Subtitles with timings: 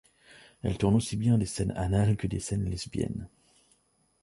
[0.63, 3.29] Elle tourne aussi bien des scènes anales que des scènes lesbiennes.